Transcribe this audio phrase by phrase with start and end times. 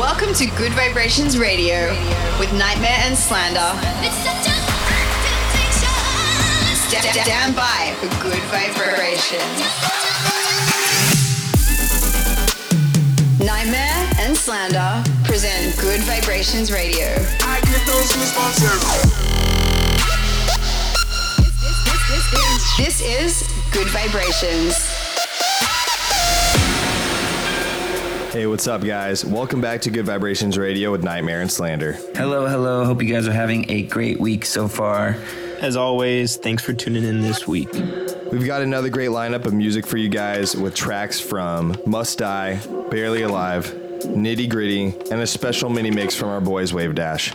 [0.00, 1.90] Welcome to Gud Vibrations Radio
[2.40, 3.60] with Nightmare and Slander.
[6.88, 9.60] St- stand by for good vibrations.
[13.44, 17.08] Nightmare and Slander present Gud Vibrations Radio.
[17.42, 18.64] I get those goosebumps
[22.78, 24.99] This is Gud Vibrations.
[28.30, 29.24] Hey, what's up, guys?
[29.24, 31.94] Welcome back to Gud Vibrations Radio with Nightmare and Slander.
[32.14, 32.84] Hello, hello.
[32.84, 35.16] Hope you guys are having a great week so far.
[35.58, 37.72] As always, thanks for tuning in this week.
[38.30, 42.54] We've got another great lineup of music for you guys with tracks from Must Die,
[42.88, 43.64] Barely Alive,
[44.04, 47.34] Nitty Gritty, and a special mini mix from our boys Wavedash.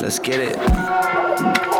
[0.00, 1.77] Let's get it.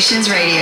[0.00, 0.59] Radio.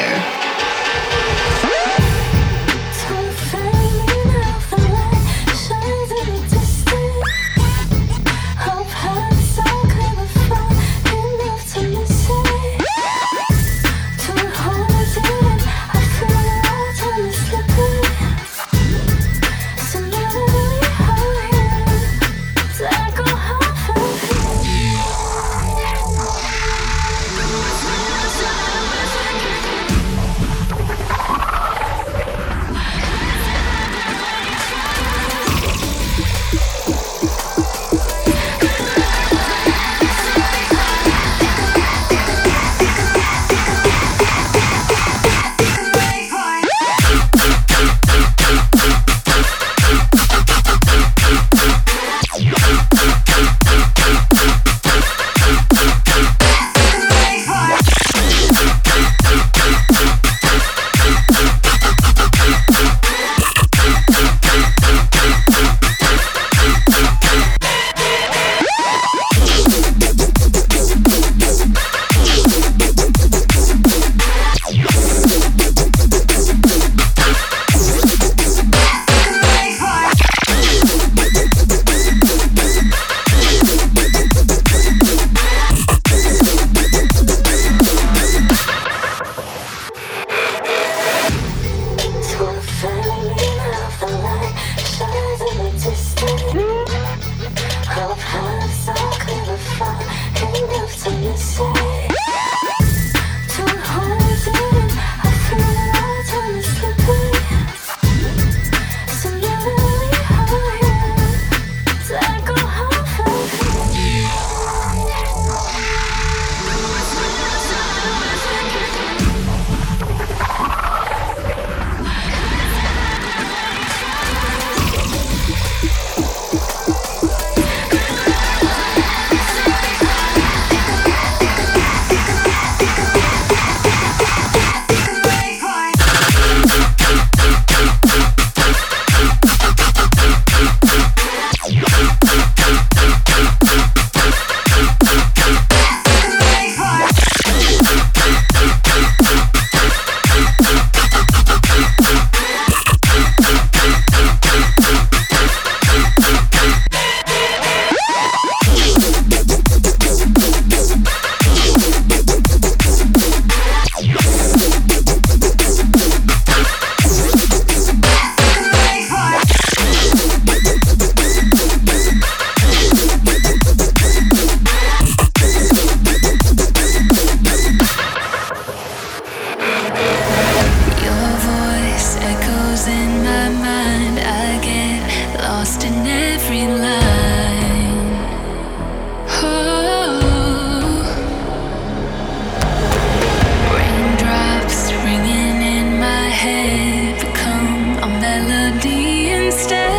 [196.38, 199.97] head become a melody instead?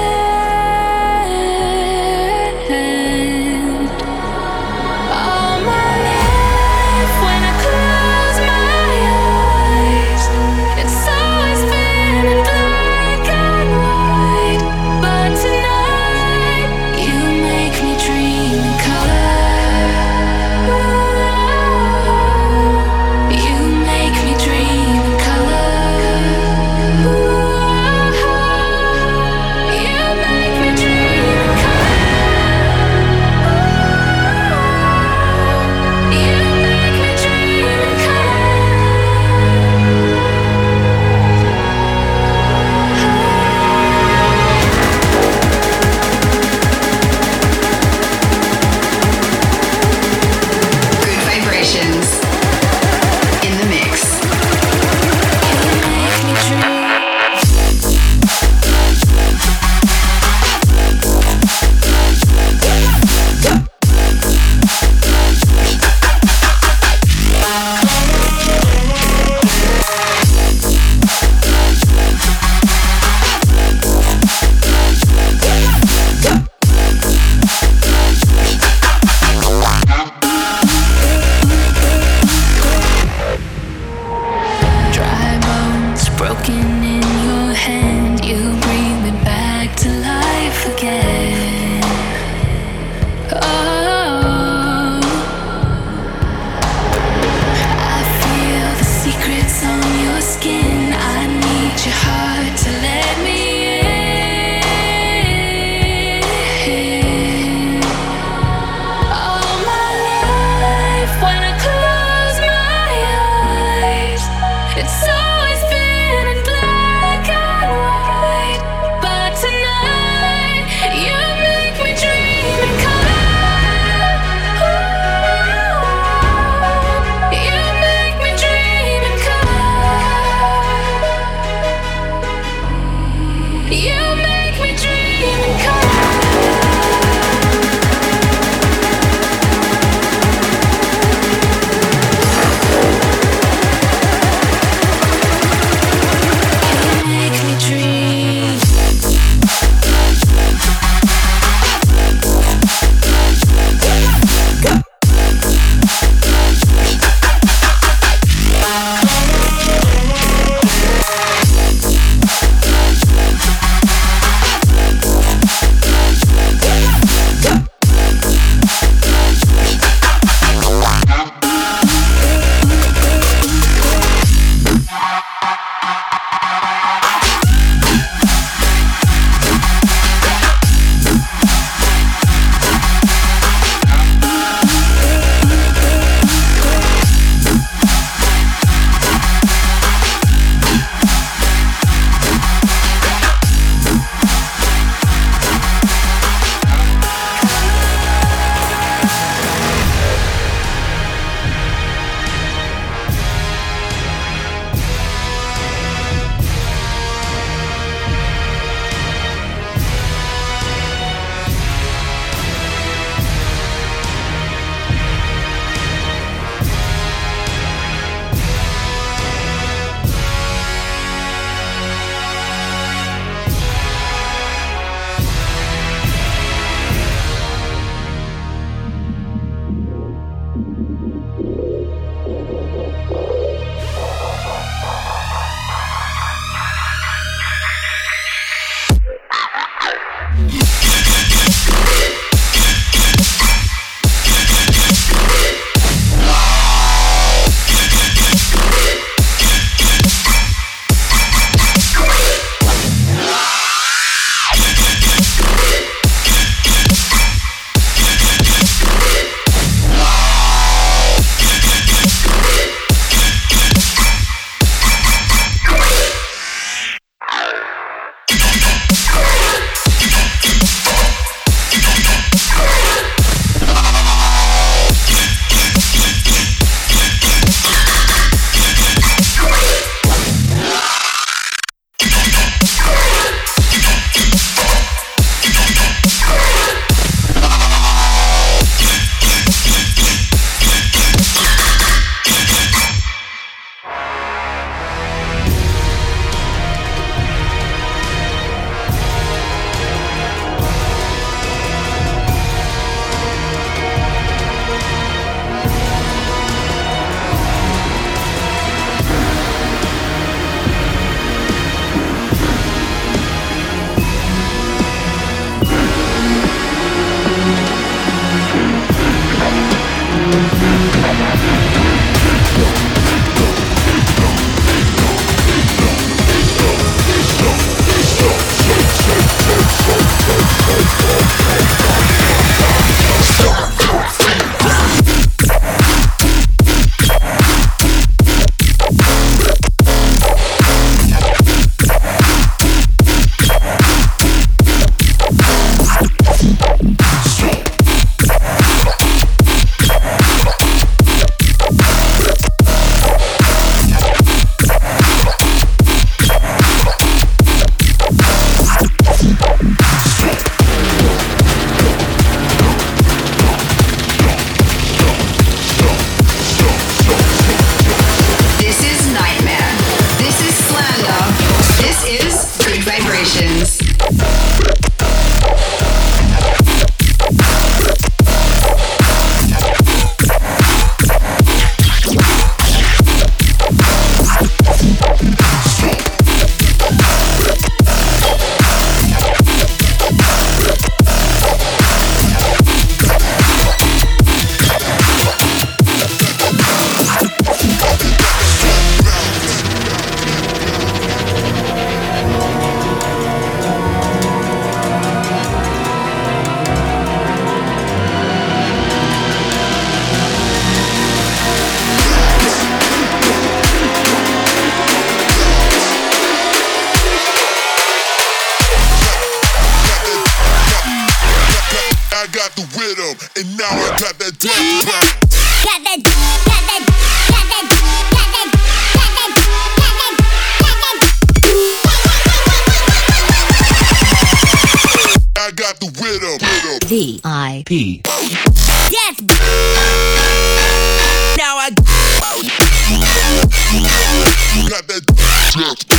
[445.60, 445.99] Trapped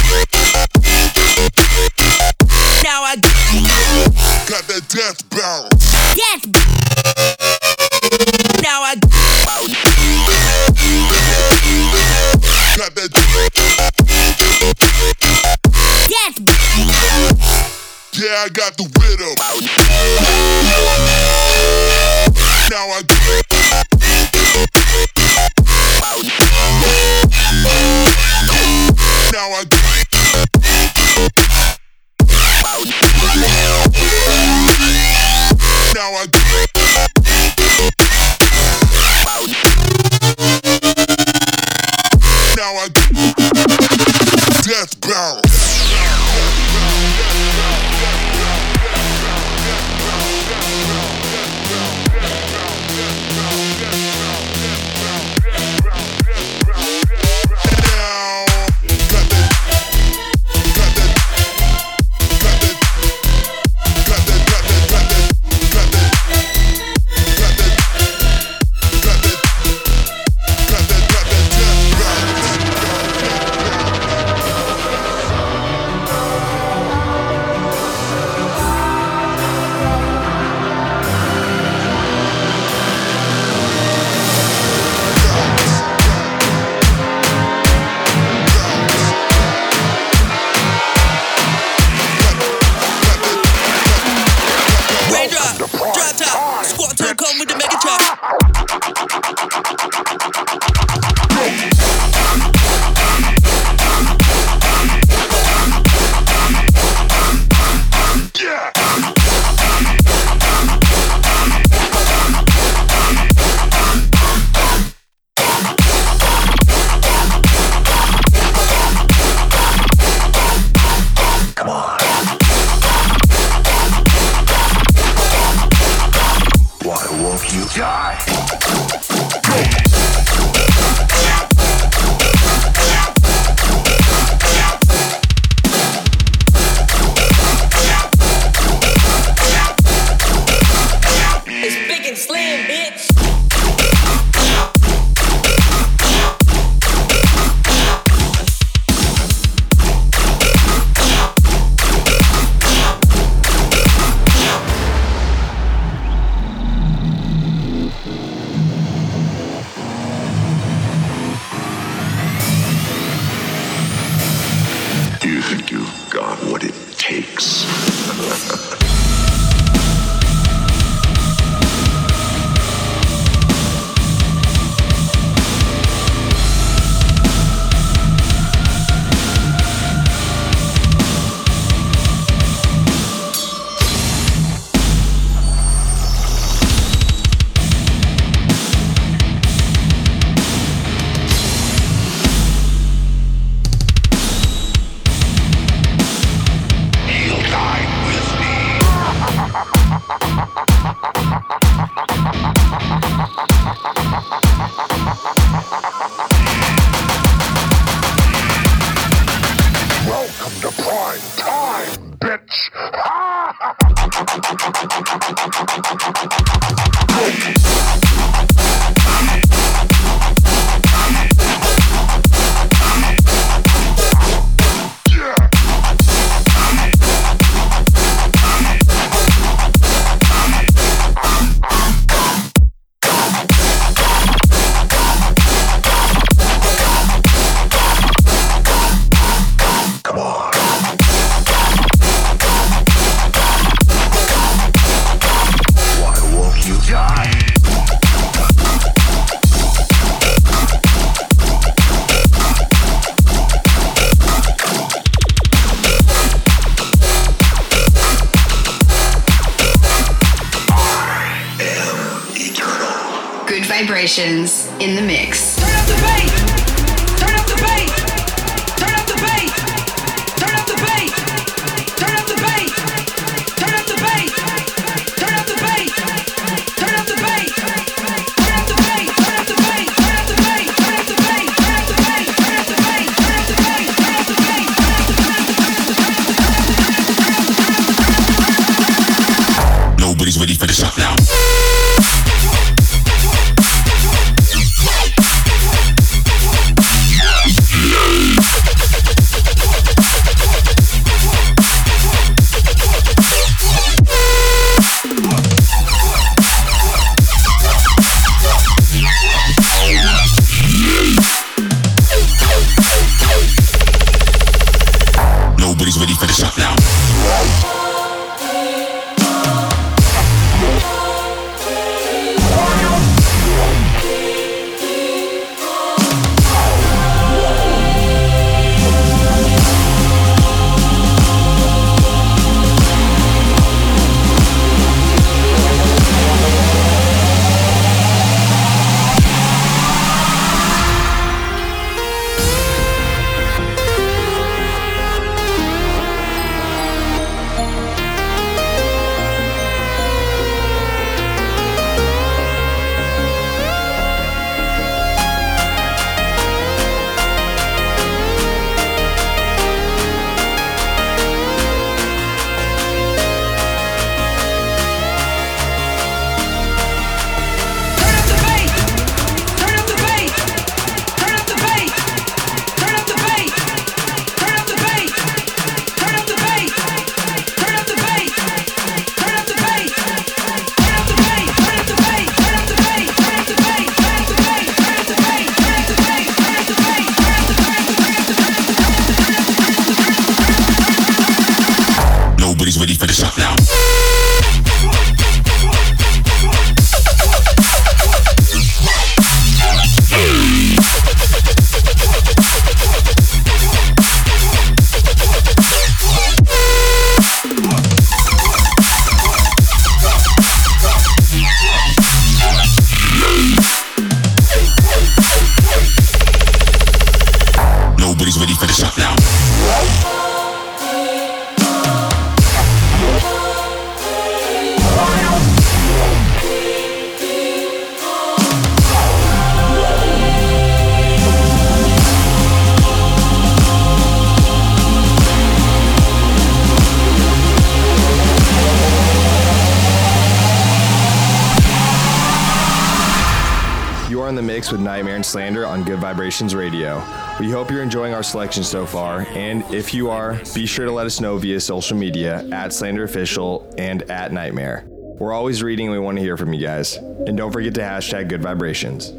[444.90, 446.96] Nightmare and Slander on Gud Vibrations Radio.
[447.38, 450.90] We hope you're enjoying our selection so far, and if you are, be sure to
[450.90, 454.83] let us know via social media at Slander Official and at Nightmare.
[454.88, 456.96] We're always reading and we want to hear from you guys.
[456.96, 459.11] And don't forget to hashtag Gud Vibrations.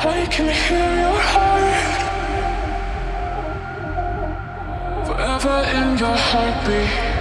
[0.00, 1.86] I can hear your heart
[5.06, 7.19] forever in your heartbeat.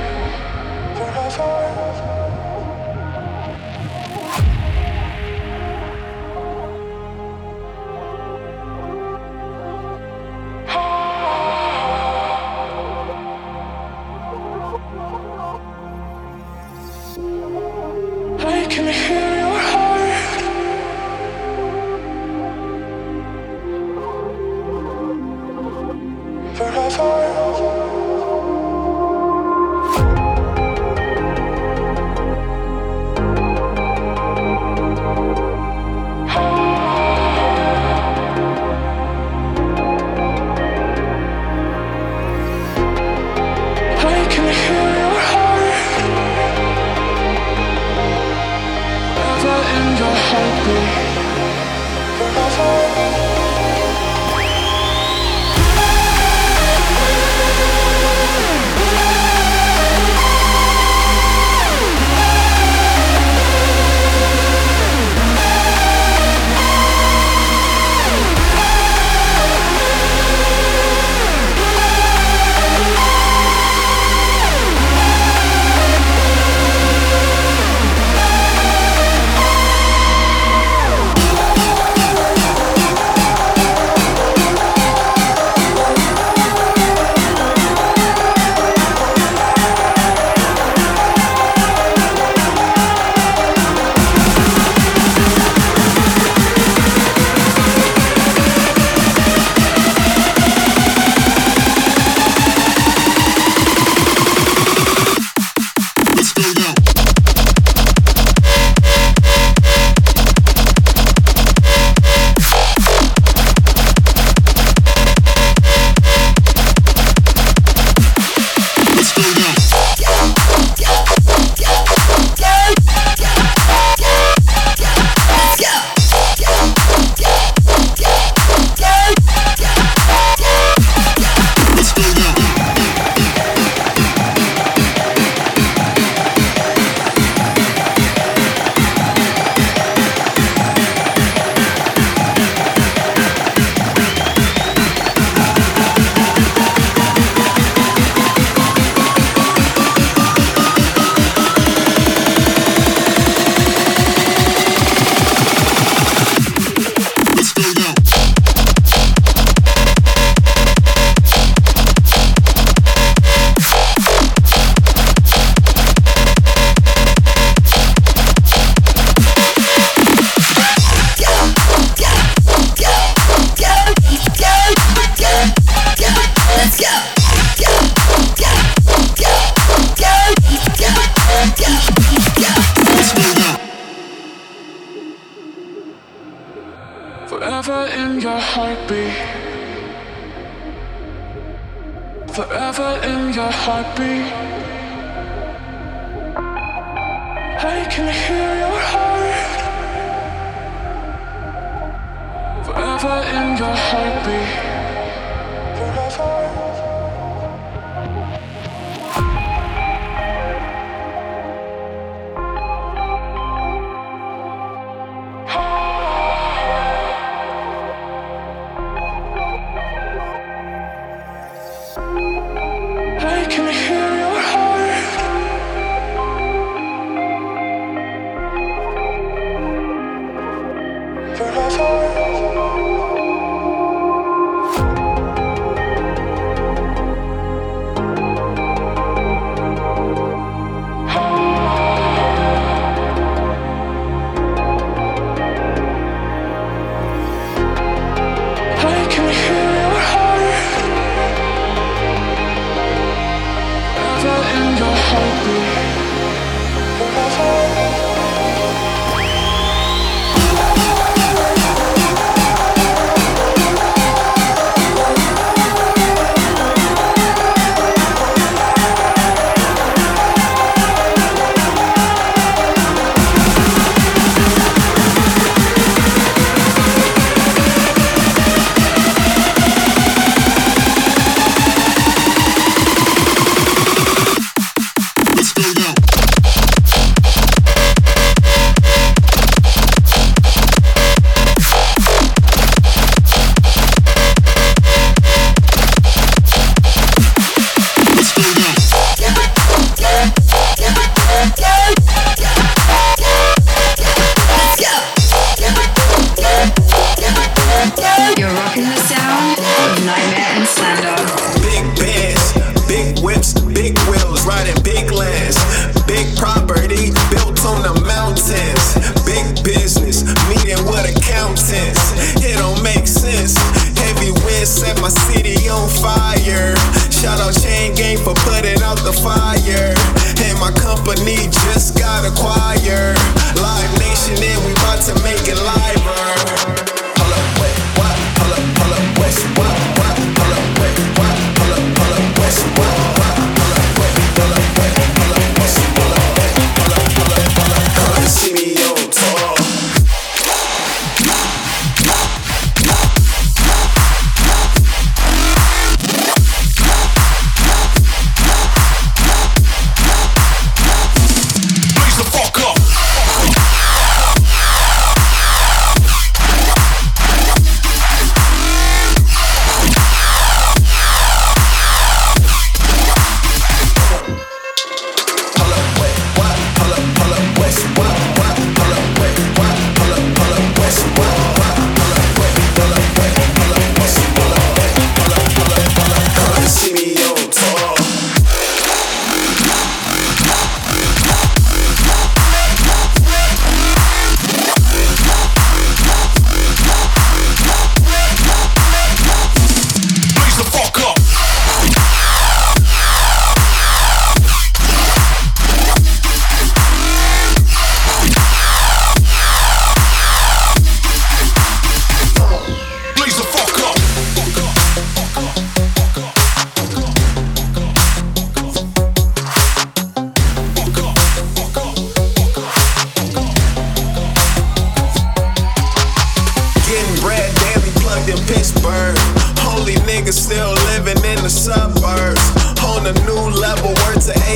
[203.00, 204.69] Forever in your heartbeat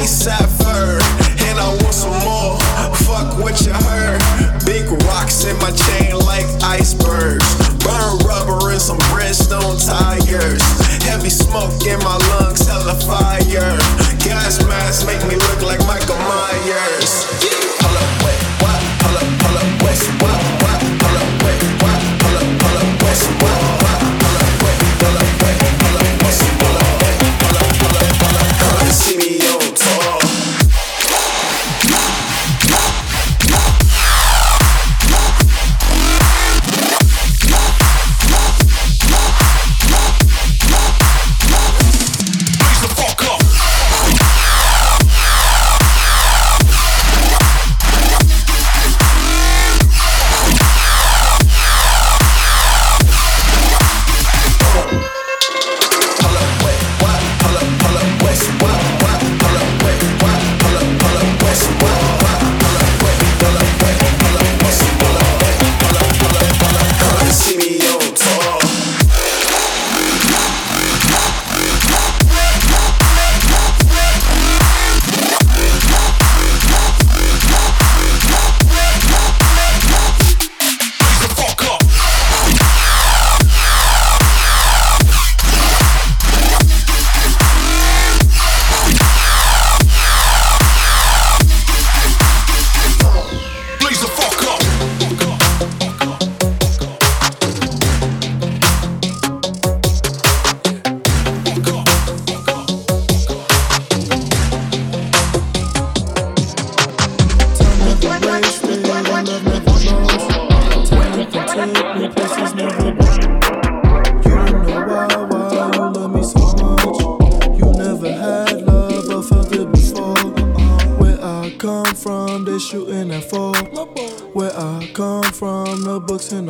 [0.04, 0.53] to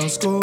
[0.03, 0.42] books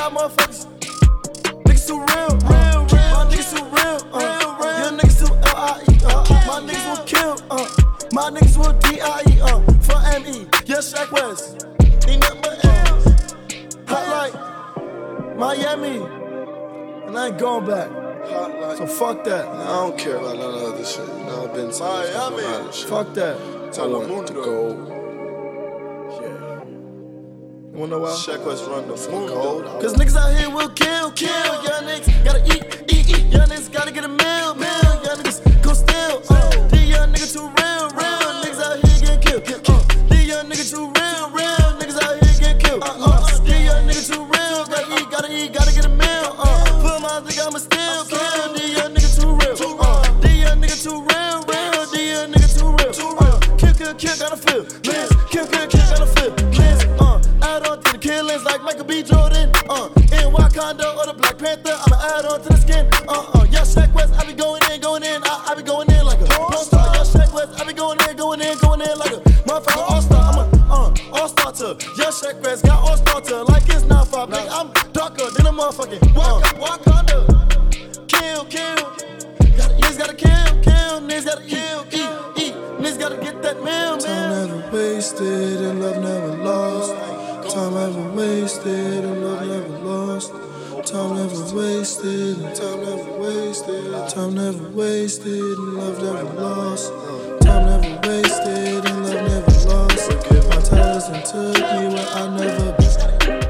[0.00, 0.64] Got motherfuckers.
[1.64, 2.32] Niggas too real.
[2.48, 3.10] Real, real.
[3.12, 3.98] My niggas too real.
[4.14, 4.78] Uh, real, real.
[4.80, 5.94] Your niggas too L-I-E.
[6.06, 7.36] Uh, my niggas will kill.
[7.50, 7.68] Uh,
[8.10, 9.40] my niggas will D-I-E.
[9.42, 10.46] Uh, for M-E.
[10.64, 11.66] Yes, Shaq West.
[12.08, 13.34] Ain't nothing but L's.
[13.88, 15.98] Hot like Miami.
[17.06, 17.90] And I ain't going back.
[18.78, 19.46] So fuck that.
[19.48, 21.06] I don't care about none of other shit.
[21.08, 22.72] You know, I've been to Miami.
[22.72, 23.36] Fuck that.
[23.78, 24.99] I want to go.
[27.72, 28.10] You wanna know why?
[28.10, 29.64] Shaq West run the fuck gold.
[29.80, 31.30] Cause niggas out here will kill, kill.
[31.62, 33.26] Young niggas gotta eat, eat, eat.
[33.32, 34.90] Young niggas gotta get a meal, meal.
[35.06, 36.20] Young niggas go steal.
[36.28, 38.42] Uh, these young niggas too real, real.
[38.42, 39.70] Niggas out here getting killed.
[39.70, 41.62] Uh, these young niggas too real, real.
[41.78, 42.82] Niggas out here getting killed.
[42.82, 44.66] Uh, uh, these young niggas too real.
[44.66, 46.34] Gotta eat, gotta eat, gotta get a meal.
[46.42, 48.52] Uh, put my think I'ma still kill.
[48.52, 49.54] These young niggas too real.
[49.78, 51.86] Uh, these young niggas too real, real.
[51.86, 52.90] These young niggas too real.
[53.14, 54.66] Uh, kill, kill, kill, gotta feel.
[54.90, 56.39] Liz, kill, kill, kill, gotta feel.
[58.10, 59.02] Killings like Michael B.
[59.02, 59.52] Jordan.
[59.68, 59.88] Uh,
[60.18, 62.84] in Wakanda or the Black Panther, I'ma add on to the skin.
[63.06, 65.22] Uh, uh, yeah, Shaq West, I be going in, going in.
[65.22, 66.86] I, I be going in like a porn star.
[66.94, 70.02] Yeah, Shaq West, I be going in, going in, going in like a motherfucking all
[70.02, 70.22] star.
[70.26, 71.68] I'm a uh, all star to.
[71.96, 74.28] Yeah, Shaq West got all star to like it's not five.
[74.28, 77.18] Nigga, I'm darker than a motherfucking uh, Wakanda.
[78.08, 78.82] Kill, kill.
[79.78, 80.94] Niggas gotta kill, kill.
[81.06, 82.54] Niggas gotta kill, eat, eat.
[82.82, 84.00] Niggas gotta get that meal, man.
[84.02, 87.19] Time never wasted and love never lost.
[87.52, 90.32] Time never wasted and love never lost.
[90.84, 94.08] Time never wasted and time never wasted.
[94.08, 96.92] Time never wasted and love never lost.
[97.42, 100.10] Time never wasted and love never lost.
[100.48, 103.40] My talents and took me where I never been.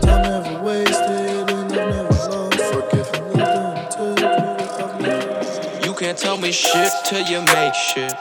[0.00, 2.62] Time never wasted and love never lost.
[2.72, 3.42] Forgive me,
[3.90, 5.84] took me where I've never been.
[5.84, 8.14] You can't tell me shit till you make shit.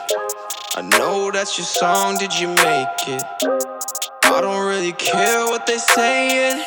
[0.76, 3.79] I know that's your song, did you make it?
[4.80, 6.64] Really care what they saying.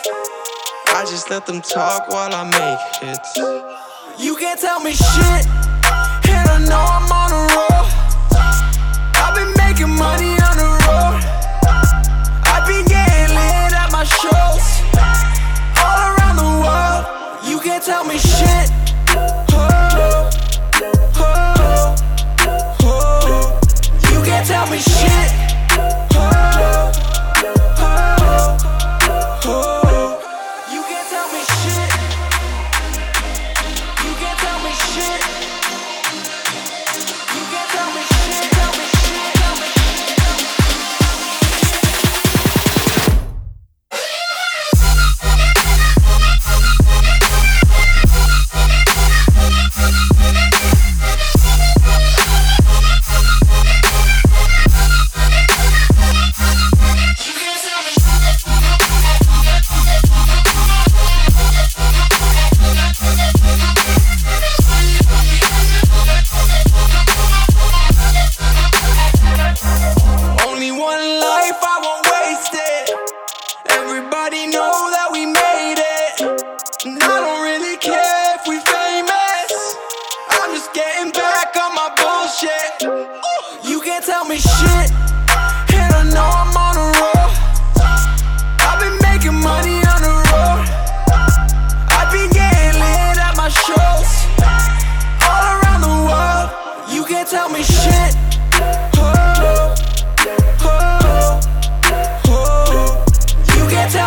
[0.88, 3.38] I just let them talk while I make hits.
[4.18, 5.46] You can't tell me shit,
[6.28, 7.86] and I know I'm on a roll.
[9.16, 11.24] I've been making money on the road.
[12.52, 14.66] I've been getting lit at my shows
[15.80, 17.48] all around the world.
[17.48, 18.81] You can't tell me shit.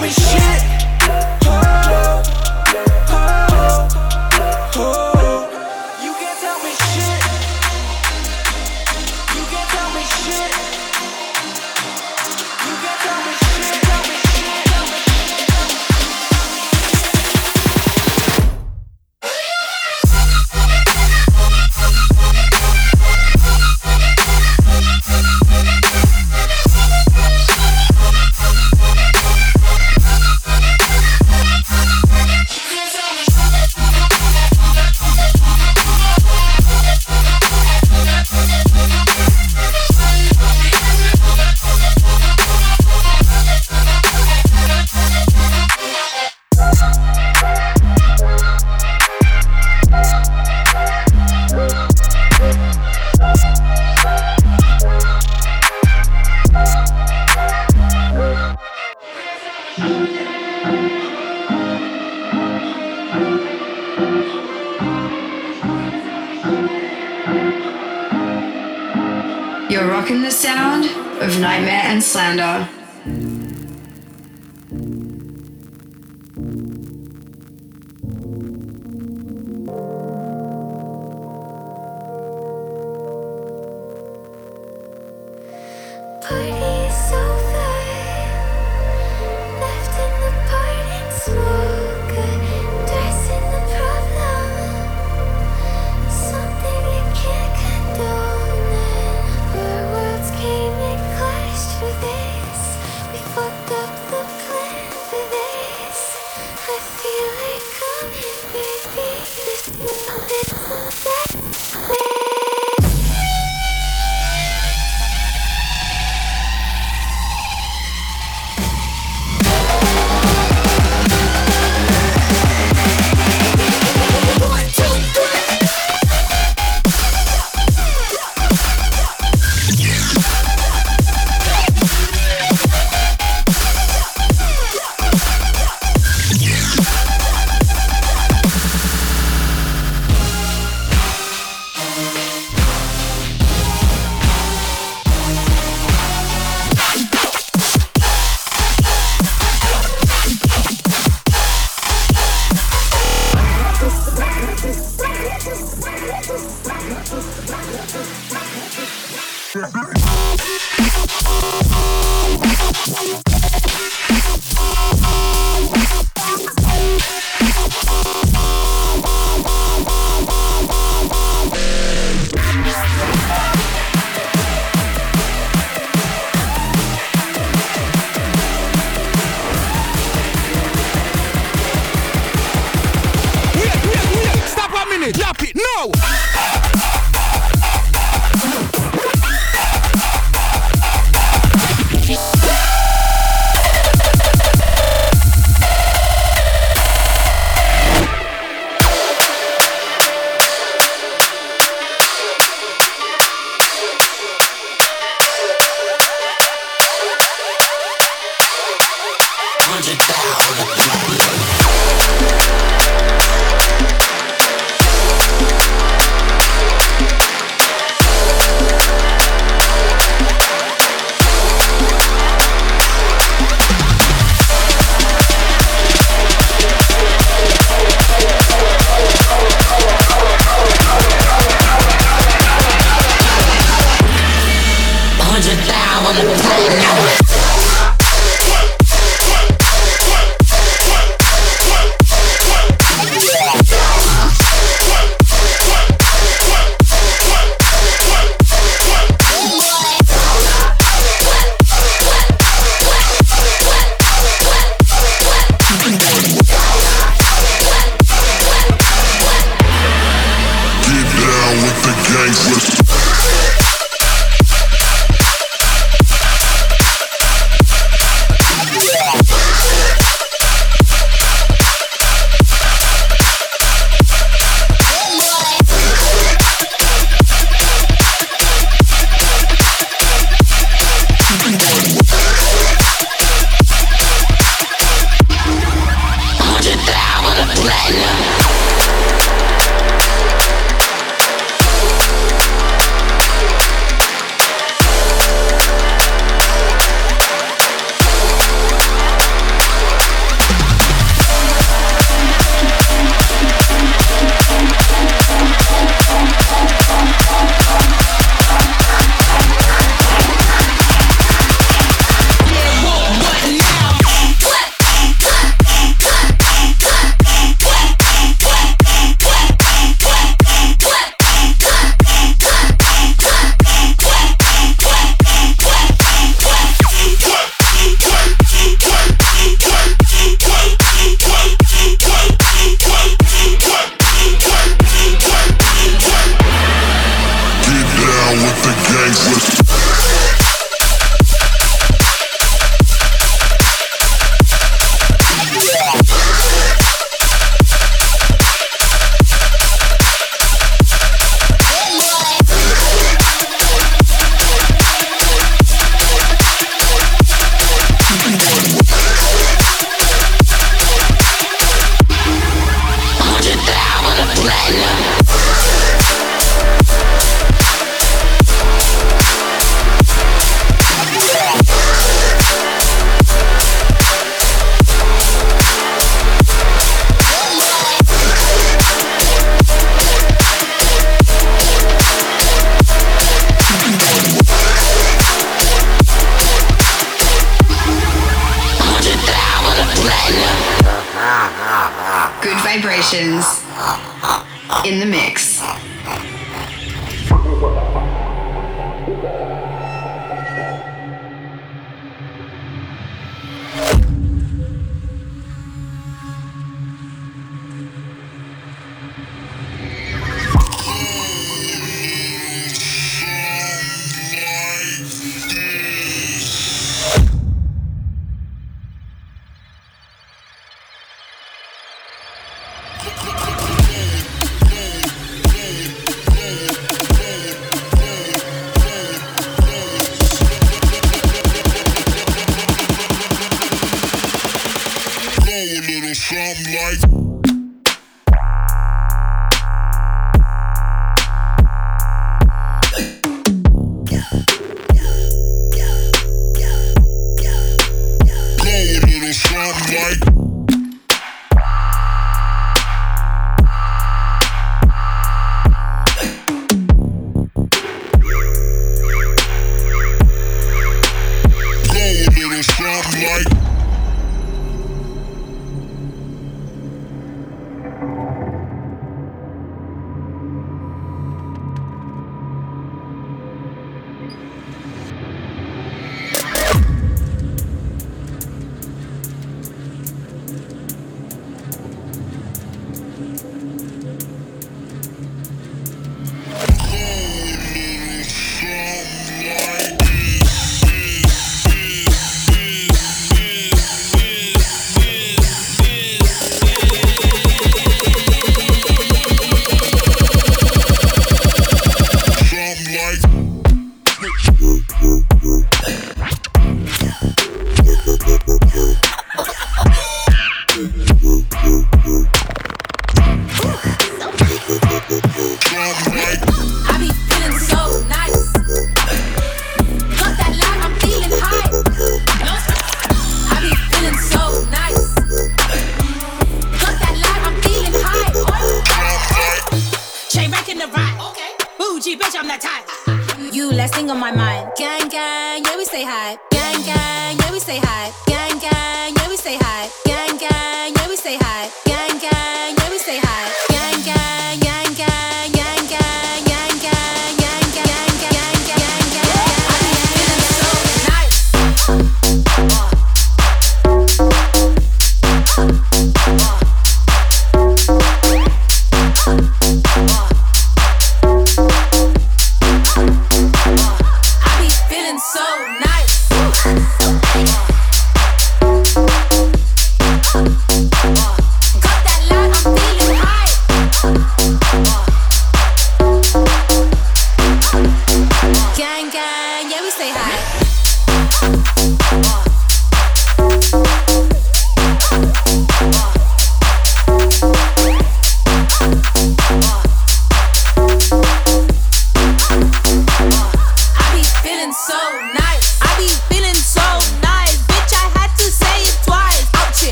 [0.00, 0.77] Me shit.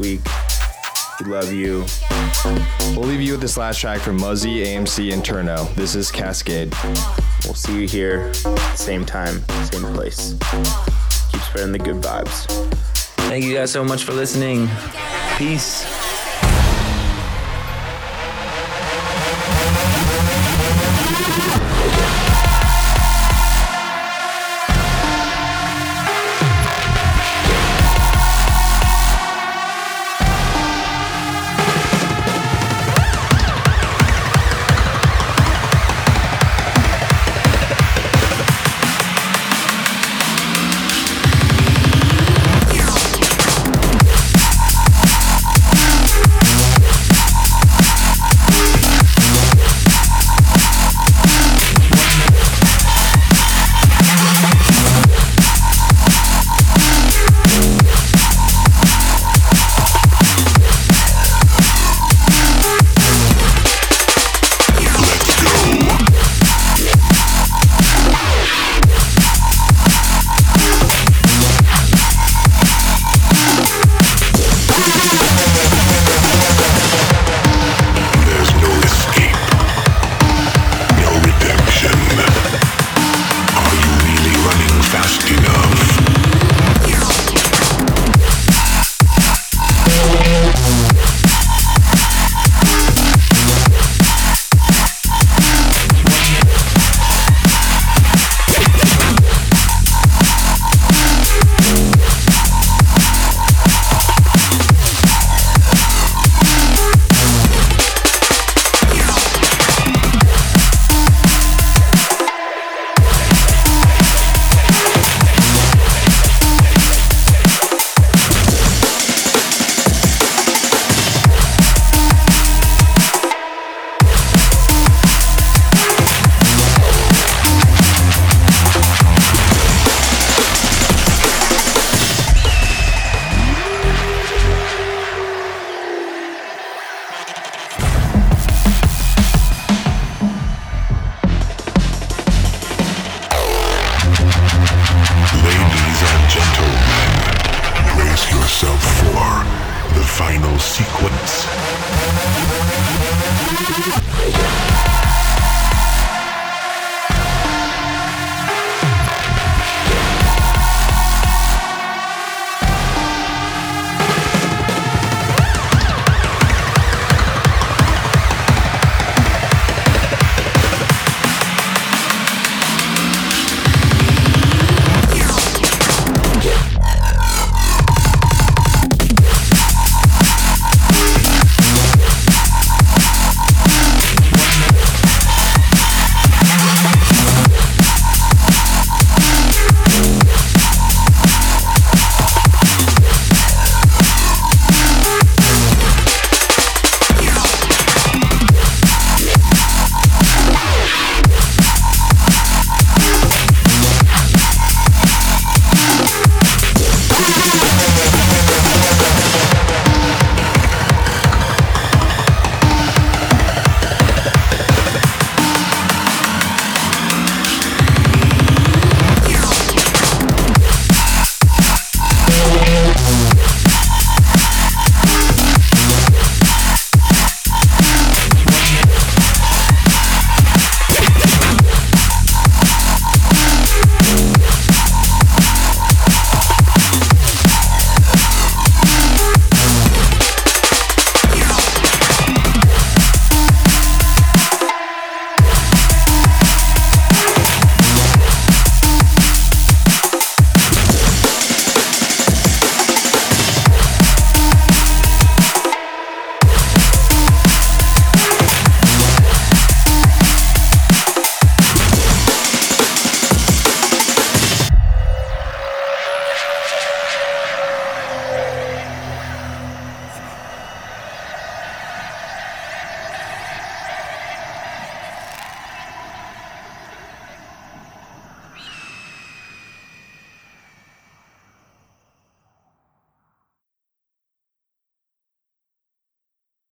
[0.00, 0.20] Week.
[1.20, 1.84] We love you.
[2.96, 5.72] We'll leave you with this last track from Muzzy, AMC, and Turno.
[5.74, 6.74] This is Cascade.
[7.44, 8.32] We'll see you here,
[8.74, 10.32] same time, same place.
[11.32, 12.46] Keep spreading the good vibes.
[13.28, 14.68] Thank you guys so much for listening.
[15.36, 15.79] Peace.